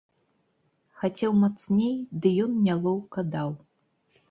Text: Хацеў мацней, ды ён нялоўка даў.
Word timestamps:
Хацеў 1.01 1.31
мацней, 1.43 1.93
ды 2.25 2.33
ён 2.47 2.51
нялоўка 2.67 3.19
даў. 3.39 3.49